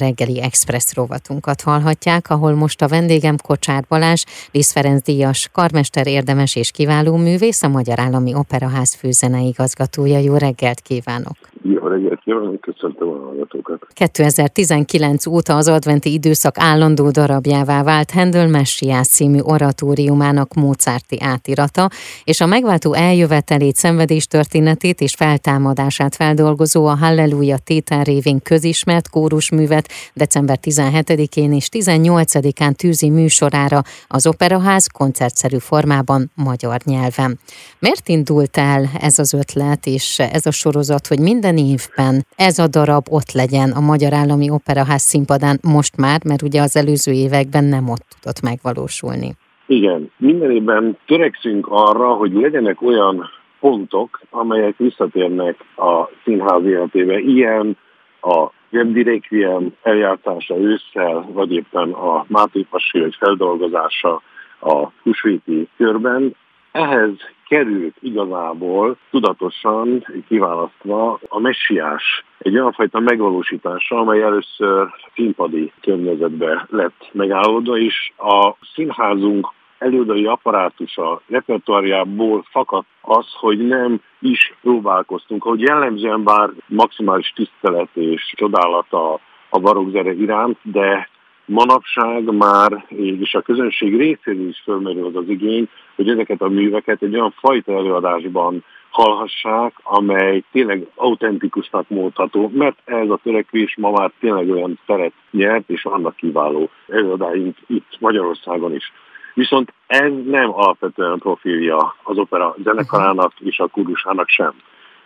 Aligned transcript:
reggeli 0.00 0.42
express 0.42 0.94
rovatunkat 0.94 1.60
hallhatják, 1.60 2.30
ahol 2.30 2.54
most 2.54 2.82
a 2.82 2.88
vendégem 2.88 3.36
Kocsár 3.36 3.84
Balázs, 3.88 4.24
Lisz 4.50 4.72
Ferenc 4.72 5.02
díjas, 5.04 5.48
karmester 5.52 6.06
érdemes 6.06 6.56
és 6.56 6.70
kiváló 6.70 7.16
művész, 7.16 7.62
a 7.62 7.68
Magyar 7.68 7.98
Állami 7.98 8.34
Operaház 8.34 8.94
főzeneigazgatója. 8.94 10.18
Jó 10.18 10.36
reggelt 10.36 10.80
kívánok! 10.80 11.36
Jó 11.68 11.86
reggelt 11.86 12.20
kívánok, 12.20 12.60
köszöntöm 12.60 13.08
a 13.08 13.24
hallgatókat. 13.24 13.86
2019 13.92 15.26
óta 15.26 15.56
az 15.56 15.68
adventi 15.68 16.12
időszak 16.12 16.54
állandó 16.58 17.10
darabjává 17.10 17.82
vált 17.82 18.10
Handel 18.10 18.48
Messiás 18.48 19.06
című 19.06 19.38
oratóriumának 19.38 20.54
Mozarti 20.54 21.16
átirata, 21.20 21.88
és 22.24 22.40
a 22.40 22.46
megváltó 22.46 22.92
eljövetelét, 22.92 23.76
szenvedés 23.76 24.26
történetét 24.26 25.00
és 25.00 25.14
feltámadását 25.14 26.14
feldolgozó 26.14 26.86
a 26.86 26.96
Halleluja 26.96 27.56
tétel 27.58 28.04
révén 28.04 28.42
közismert 28.42 29.08
kórusművet 29.08 29.88
december 30.14 30.58
17-én 30.62 31.52
és 31.52 31.68
18-án 31.72 32.72
tűzi 32.72 33.10
műsorára 33.10 33.82
az 34.08 34.26
Operaház 34.26 34.86
koncertszerű 34.86 35.58
formában 35.58 36.30
magyar 36.34 36.80
nyelven. 36.84 37.38
Miért 37.78 38.08
indult 38.08 38.56
el 38.56 38.88
ez 39.00 39.18
az 39.18 39.32
ötlet 39.32 39.86
és 39.86 40.18
ez 40.18 40.46
a 40.46 40.50
sorozat, 40.50 41.06
hogy 41.06 41.20
minden 41.20 41.55
minden 41.56 41.74
évben 41.74 42.14
ez 42.36 42.58
a 42.58 42.68
darab 42.68 43.04
ott 43.10 43.32
legyen 43.32 43.70
a 43.70 43.80
Magyar 43.80 44.12
Állami 44.12 44.50
Operaház 44.50 45.02
színpadán 45.02 45.58
most 45.62 45.96
már, 45.96 46.20
mert 46.24 46.42
ugye 46.42 46.60
az 46.60 46.76
előző 46.76 47.12
években 47.12 47.64
nem 47.64 47.88
ott 47.88 48.06
tudott 48.14 48.40
megvalósulni. 48.42 49.30
Igen, 49.66 50.10
minden 50.16 50.50
évben 50.50 50.96
törekszünk 51.06 51.66
arra, 51.70 52.08
hogy 52.12 52.32
legyenek 52.32 52.82
olyan 52.82 53.30
pontok, 53.60 54.20
amelyek 54.30 54.76
visszatérnek 54.76 55.56
a 55.76 56.10
színház 56.24 56.64
életébe. 56.64 57.18
Ilyen 57.18 57.76
a 58.20 58.50
Gebdi 58.70 59.02
Requiem 59.02 59.72
eljátszása 59.82 60.56
ősszel, 60.58 61.28
vagy 61.32 61.52
éppen 61.52 61.90
a 61.90 62.24
Máté 62.28 62.66
Passi 62.70 63.14
feldolgozása 63.18 64.22
a 64.60 64.88
húsvéti 65.02 65.68
körben. 65.76 66.34
Ehhez 66.76 67.12
került 67.48 67.96
igazából 68.00 68.96
tudatosan 69.10 70.06
kiválasztva 70.28 71.18
a 71.28 71.40
messiás 71.40 72.24
egy 72.38 72.54
olyan 72.54 72.72
fajta 72.72 73.00
megvalósítása, 73.00 73.96
amely 73.96 74.22
először 74.22 74.88
színpadi 75.14 75.72
környezetbe 75.80 76.66
lett 76.70 77.08
megállódva, 77.12 77.78
és 77.78 78.12
a 78.16 78.54
színházunk 78.74 79.48
előadói 79.78 80.26
apparátusa 80.26 81.20
repertoárjából 81.28 82.44
fakadt 82.50 82.88
az, 83.00 83.26
hogy 83.32 83.58
nem 83.58 84.00
is 84.20 84.54
próbálkoztunk. 84.62 85.44
Ahogy 85.44 85.60
jellemzően 85.60 86.24
bár 86.24 86.50
maximális 86.66 87.32
tisztelet 87.34 87.88
és 87.92 88.32
csodálata 88.36 89.20
a 89.48 89.58
barokzere 89.58 90.12
iránt, 90.12 90.58
de 90.62 91.08
manapság 91.46 92.34
már, 92.34 92.86
és 92.88 93.34
a 93.34 93.40
közönség 93.40 93.96
részéről 93.96 94.48
is 94.48 94.60
fölmerül 94.64 95.06
az 95.06 95.16
az 95.16 95.28
igény, 95.28 95.68
hogy 95.94 96.08
ezeket 96.08 96.40
a 96.40 96.48
műveket 96.48 97.02
egy 97.02 97.14
olyan 97.14 97.34
fajta 97.38 97.72
előadásban 97.72 98.64
hallhassák, 98.90 99.74
amely 99.82 100.42
tényleg 100.52 100.86
autentikusnak 100.94 101.88
módható, 101.88 102.50
mert 102.54 102.78
ez 102.84 103.10
a 103.10 103.20
törekvés 103.22 103.76
ma 103.76 103.90
már 103.90 104.10
tényleg 104.20 104.50
olyan 104.50 104.78
teret 104.86 105.12
nyert, 105.30 105.70
és 105.70 105.82
vannak 105.82 106.16
kiváló 106.16 106.70
előadáink 106.88 107.56
itt 107.66 107.96
Magyarországon 107.98 108.74
is. 108.74 108.92
Viszont 109.34 109.72
ez 109.86 110.12
nem 110.24 110.54
alapvetően 110.54 111.18
profilja 111.18 111.96
az 112.02 112.18
opera 112.18 112.54
zenekarának 112.62 113.32
és 113.38 113.58
a 113.58 113.66
kurusának 113.66 114.28
sem. 114.28 114.52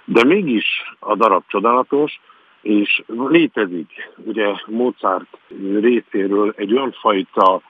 De 0.05 0.25
mégis 0.25 0.67
a 0.99 1.17
darab 1.17 1.43
csodálatos, 1.47 2.21
és 2.63 3.03
létezik 3.07 4.11
ugye 4.17 4.53
Mozart 4.67 5.39
részéről 5.81 6.55
egy 6.57 6.73
olyan 6.73 6.95
fajta 7.01 7.63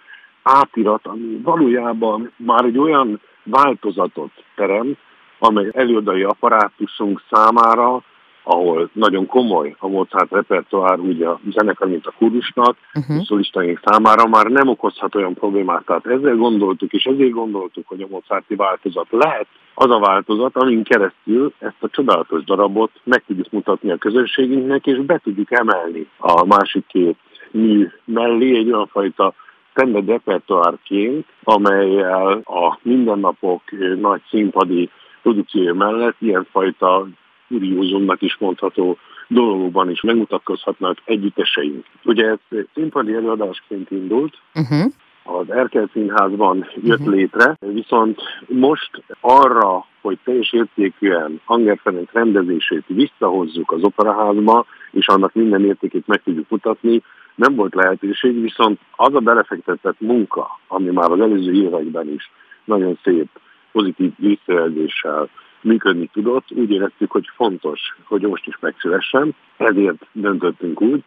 átirat, 0.42 1.06
ami 1.06 1.40
valójában 1.42 2.32
már 2.36 2.64
egy 2.64 2.78
olyan 2.78 3.20
változatot 3.42 4.30
teremt, 4.54 4.98
amely 5.38 5.68
előadai 5.72 6.22
apparátusunk 6.22 7.22
számára, 7.30 8.02
ahol 8.42 8.90
nagyon 8.92 9.26
komoly 9.26 9.74
a 9.78 9.88
Mozart 9.88 10.30
repertoár, 10.30 10.98
ugye 10.98 11.26
a 11.26 11.40
zenekar, 11.50 11.88
mint 11.88 12.06
a 12.06 12.14
kurusnak, 12.18 12.76
uh-huh. 12.94 13.24
szólistaink 13.24 13.80
számára 13.84 14.26
már 14.26 14.46
nem 14.46 14.68
okozhat 14.68 15.14
olyan 15.14 15.34
problémát. 15.34 15.84
Tehát 15.84 16.06
ezzel 16.06 16.36
gondoltuk, 16.36 16.92
és 16.92 17.04
ezért 17.04 17.30
gondoltuk, 17.30 17.88
hogy 17.88 18.02
a 18.02 18.06
Mozarti 18.10 18.54
változat 18.54 19.06
lehet 19.10 19.46
az 19.74 19.90
a 19.90 19.98
változat, 19.98 20.56
amin 20.56 20.82
keresztül 20.82 21.52
ezt 21.58 21.82
a 21.82 21.88
csodálatos 21.88 22.44
darabot 22.44 22.90
meg 23.04 23.24
tudjuk 23.26 23.50
mutatni 23.50 23.90
a 23.90 23.96
közönségünknek, 23.96 24.86
és 24.86 24.98
be 24.98 25.18
tudjuk 25.18 25.52
emelni 25.52 26.06
a 26.18 26.44
másik 26.44 26.86
két 26.86 27.16
mű 27.50 27.88
mellé 28.04 28.56
egy 28.56 28.70
olyan 28.70 28.86
fajta 28.86 29.34
standard 29.70 30.08
repertoárként, 30.08 31.26
amelyel 31.42 32.40
a 32.44 32.78
mindennapok 32.82 33.62
nagy 34.00 34.20
színpadi 34.28 34.90
produkciója 35.22 35.74
mellett 35.74 36.16
ilyenfajta 36.18 37.06
kuriózumnak 37.48 38.22
is 38.22 38.36
mondható 38.38 38.98
dologban 39.28 39.90
is 39.90 40.00
megmutatkozhatnak 40.00 40.98
együtteseink. 41.04 41.84
Ugye 42.04 42.26
ez 42.26 42.58
színpadi 42.74 43.14
előadásként 43.14 43.90
indult, 43.90 44.34
uh-huh 44.54 44.92
az 45.22 45.50
Erkel 45.50 45.88
Színházban 45.92 46.66
jött 46.82 46.98
uh-huh. 46.98 47.14
létre, 47.14 47.56
viszont 47.58 48.20
most 48.46 49.02
arra, 49.20 49.86
hogy 50.00 50.18
teljes 50.24 50.52
értékűen 50.52 51.40
Anger 51.44 51.78
Ferenc 51.82 52.12
rendezését 52.12 52.84
visszahozzuk 52.86 53.72
az 53.72 53.82
operaházba, 53.82 54.66
és 54.90 55.08
annak 55.08 55.34
minden 55.34 55.64
értékét 55.64 56.06
meg 56.06 56.22
tudjuk 56.22 56.48
mutatni, 56.48 57.02
nem 57.34 57.54
volt 57.54 57.74
lehetőség, 57.74 58.40
viszont 58.40 58.80
az 58.96 59.14
a 59.14 59.18
belefektetett 59.20 60.00
munka, 60.00 60.58
ami 60.68 60.90
már 60.90 61.10
az 61.10 61.20
előző 61.20 61.52
években 61.52 62.08
is 62.08 62.30
nagyon 62.64 62.98
szép, 63.02 63.28
pozitív 63.72 64.12
visszajelzéssel 64.16 65.28
működni 65.60 66.10
tudott, 66.12 66.44
úgy 66.50 66.70
éreztük, 66.70 67.10
hogy 67.10 67.30
fontos, 67.34 67.80
hogy 68.04 68.22
most 68.22 68.46
is 68.46 68.58
megszülessen. 68.60 69.34
Ezért 69.56 70.06
döntöttünk 70.12 70.80
úgy, 70.80 71.02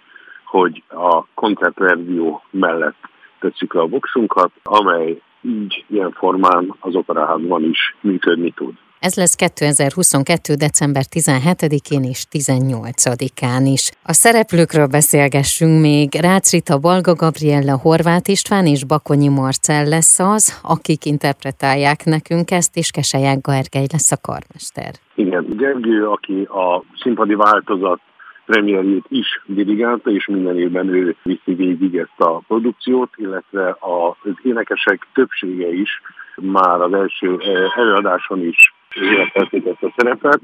hogy 0.45 0.84
a 0.88 1.25
koncertverzió 1.34 2.44
mellett 2.50 3.12
tesszük 3.44 3.74
le 3.74 3.81
a 3.81 3.88
voksunkat, 3.88 4.52
amely 4.64 5.22
így 5.42 5.86
ilyen 5.88 6.12
formán 6.12 6.76
az 6.80 6.96
operaházban 6.96 7.64
is 7.64 7.96
működni 8.02 8.52
tud. 8.52 8.74
Ez 9.00 9.16
lesz 9.16 9.36
2022. 9.36 10.54
december 10.54 11.04
17-én 11.16 12.04
és 12.04 12.26
18-án 12.31 13.64
is. 13.76 13.92
A 14.04 14.14
szereplőkről 14.14 14.88
beszélgessünk 14.88 15.81
még. 15.81 16.08
Rácz 16.22 16.52
Rita, 16.52 16.78
Balga 16.80 17.14
Gabriella, 17.14 17.76
Horváth 17.78 18.30
István 18.30 18.66
és 18.66 18.86
Bakonyi 18.86 19.28
Marcell 19.28 19.88
lesz 19.88 20.20
az, 20.20 20.62
akik 20.75 21.06
interpretálják 21.06 22.00
nekünk 22.06 22.52
ezt, 22.52 22.78
és 22.78 22.92
Keselyák 22.92 23.40
Gergely 23.48 23.88
lesz 23.92 24.12
a 24.12 24.20
karmester. 24.30 24.92
Igen, 25.16 25.46
Gergő, 25.50 26.08
aki 26.08 26.38
a 26.42 26.84
színpadi 27.02 27.36
változat 27.36 28.00
premierjét 28.46 29.06
is 29.09 29.42
dirigálta, 29.46 30.12
és 30.12 30.28
minden 30.28 30.59
évben 30.59 30.88
ő 30.88 31.16
viszi 31.24 31.54
végig 31.54 31.98
ezt 31.98 32.20
a 32.20 32.42
produkciót, 32.48 33.09
illetve 33.16 33.78
az 33.80 34.34
énekesek 34.44 35.08
többsége 35.14 35.74
is 35.74 36.02
már 36.36 36.81
az 36.81 36.94
első 36.94 37.38
eh, 37.40 37.78
előadáson 37.78 38.46
is 38.46 38.74
életelték 38.94 39.66
ezt 39.66 39.84
a 39.84 39.94
szerepet. 39.96 40.40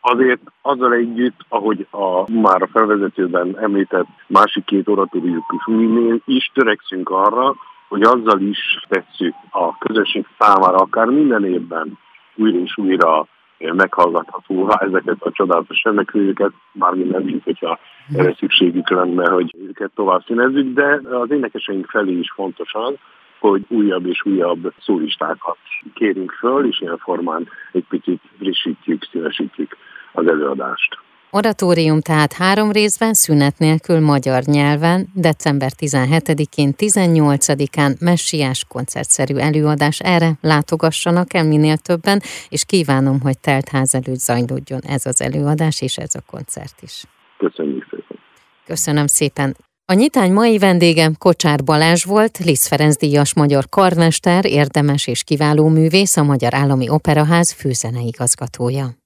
Azért 0.00 0.40
azzal 0.62 0.92
együtt, 0.92 1.40
ahogy 1.48 1.86
a, 1.90 2.32
már 2.32 2.62
a 2.62 2.68
felvezetőben 2.72 3.58
említett 3.58 4.06
másik 4.26 4.64
két 4.64 4.88
oratóriukus 4.88 5.66
minél 5.66 6.20
is 6.24 6.50
törekszünk 6.54 7.10
arra, 7.10 7.54
hogy 7.88 8.02
azzal 8.02 8.40
is 8.40 8.84
tesszük 8.88 9.34
a 9.50 9.78
közösség 9.78 10.26
számára, 10.38 10.76
akár 10.76 11.06
minden 11.06 11.44
évben 11.44 11.98
újra 12.34 12.58
és 12.58 12.76
újra 12.76 13.26
meghallgatható 13.58 14.70
ezeket 14.78 15.16
a 15.18 15.30
csodálatos 15.30 15.82
remekülőket, 15.82 16.52
bármi 16.72 17.04
nem 17.04 17.28
így, 17.28 17.42
hogyha 17.44 17.78
erre 18.16 18.34
szükségük 18.34 18.90
lenne, 18.90 19.30
hogy 19.30 19.54
őket 19.68 19.90
tovább 19.94 20.22
színezzük, 20.26 20.74
de 20.74 21.00
az 21.10 21.30
énekeseink 21.30 21.86
felé 21.86 22.12
is 22.12 22.32
fontos 22.32 22.74
az, 22.74 22.94
hogy 23.38 23.64
újabb 23.68 24.06
és 24.06 24.24
újabb 24.24 24.72
szólistákat 24.80 25.58
kérünk 25.94 26.32
föl, 26.32 26.66
és 26.66 26.80
ilyen 26.80 26.98
formán 26.98 27.48
egy 27.72 27.84
picit 27.88 28.20
frissítjük, 28.38 29.08
színesítjük 29.10 29.76
az 30.12 30.26
előadást. 30.26 30.98
Oratórium 31.30 32.00
tehát 32.00 32.32
három 32.32 32.72
részben, 32.72 33.14
szünet 33.14 33.58
nélkül 33.58 34.00
magyar 34.00 34.42
nyelven, 34.42 35.08
december 35.14 35.70
17-én, 35.78 36.74
18-án 36.76 37.98
messiás 37.98 38.64
koncertszerű 38.68 39.34
előadás. 39.34 40.00
Erre 40.00 40.32
látogassanak 40.40 41.34
el 41.34 41.44
minél 41.44 41.76
többen, 41.76 42.20
és 42.48 42.64
kívánom, 42.64 43.20
hogy 43.20 43.38
telt 43.38 43.68
ház 43.68 43.94
előtt 43.94 44.18
zajlódjon 44.18 44.80
ez 44.88 45.06
az 45.06 45.20
előadás 45.20 45.80
és 45.80 45.96
ez 45.96 46.14
a 46.14 46.20
koncert 46.30 46.82
is. 46.82 47.04
Köszönjük 47.38 47.86
szépen. 47.90 48.18
Köszönöm 48.66 49.06
szépen. 49.06 49.56
A 49.84 49.92
nyitány 49.92 50.32
mai 50.32 50.58
vendégem 50.58 51.14
Kocsár 51.18 51.64
Balázs 51.64 52.04
volt, 52.04 52.38
Liszt 52.38 52.66
Ferenc 52.66 52.96
díjas 52.96 53.34
magyar 53.34 53.68
karmester, 53.68 54.44
érdemes 54.44 55.06
és 55.06 55.24
kiváló 55.24 55.68
művész, 55.68 56.16
a 56.16 56.22
Magyar 56.22 56.54
Állami 56.54 56.88
Operaház 56.88 57.52
főzeneigazgatója. 57.52 58.96